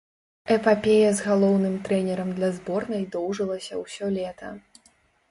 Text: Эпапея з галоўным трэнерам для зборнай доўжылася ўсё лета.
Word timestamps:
Эпапея 0.53 1.09
з 1.17 1.25
галоўным 1.25 1.75
трэнерам 1.89 2.31
для 2.39 2.49
зборнай 2.55 3.03
доўжылася 3.17 3.73
ўсё 3.83 4.09
лета. 4.17 4.49